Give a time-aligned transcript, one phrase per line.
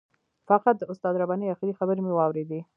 [0.49, 2.59] فقط د استاد رباني آخري خبرې مې واورېدې.